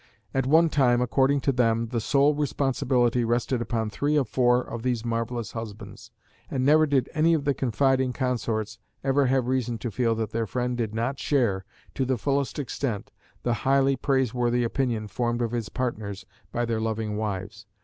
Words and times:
At 0.33 0.47
one 0.47 0.67
time, 0.67 0.99
according 0.99 1.41
to 1.41 1.51
them, 1.51 1.89
the 1.89 1.99
sole 2.01 2.33
responsibility 2.33 3.23
rested 3.23 3.61
upon 3.61 3.91
three 3.91 4.15
of 4.15 4.27
four 4.27 4.59
of 4.59 4.81
these 4.81 5.05
marvellous 5.05 5.51
husbands, 5.51 6.09
and 6.49 6.65
never 6.65 6.87
did 6.87 7.07
any 7.13 7.35
of 7.35 7.45
the 7.45 7.53
confiding 7.53 8.11
consorts 8.11 8.79
ever 9.03 9.27
have 9.27 9.45
reason 9.47 9.77
to 9.77 9.91
feel 9.91 10.15
that 10.15 10.31
their 10.31 10.47
friend 10.47 10.75
did 10.75 10.95
not 10.95 11.19
share 11.19 11.65
to 11.93 12.03
the 12.03 12.17
fullest 12.17 12.57
extent 12.57 13.11
the 13.43 13.53
highly 13.61 13.95
praiseworthy 13.95 14.63
opinion 14.63 15.07
formed 15.07 15.39
of 15.39 15.51
his 15.51 15.69
partners 15.69 16.25
by 16.51 16.65
their 16.65 16.81
loving 16.81 17.15
wives. 17.15 17.67